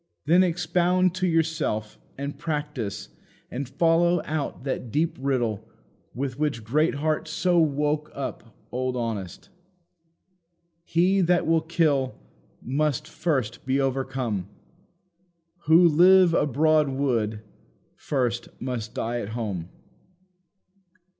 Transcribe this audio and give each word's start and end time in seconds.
Then 0.25 0.41
expound 0.43 1.13
to 1.17 1.27
yourself, 1.27 1.99
and 2.17 2.35
practise, 2.35 3.09
and 3.51 3.69
follow 3.69 4.19
out 4.25 4.63
that 4.63 4.89
deep 4.91 5.15
riddle 5.21 5.63
with 6.15 6.39
which 6.39 6.63
Greatheart 6.63 7.27
so 7.27 7.59
woke 7.59 8.09
up 8.15 8.55
old 8.71 8.95
Honest: 8.95 9.49
"He 10.83 11.21
that 11.21 11.45
will 11.45 11.61
kill, 11.61 12.15
must 12.63 13.07
first 13.07 13.63
be 13.63 13.79
overcome; 13.79 14.49
Who 15.67 15.87
live 15.87 16.33
abroad 16.33 16.89
would, 16.89 17.43
first 17.95 18.47
must 18.59 18.95
die 18.95 19.19
at 19.21 19.29
home. 19.37 19.69